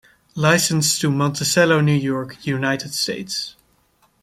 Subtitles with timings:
[0.33, 3.55] Licensed to Monticello, New York, United States.